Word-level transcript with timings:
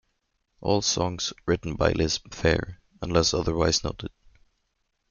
All 0.61 0.81
songs 0.81 1.31
written 1.45 1.75
by 1.75 1.91
Liz 1.91 2.17
Phair 2.29 2.77
unless 3.03 3.35
otherwise 3.35 3.83
noted. 3.83 4.09